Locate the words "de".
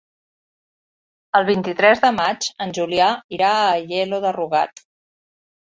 2.07-2.11, 4.27-4.35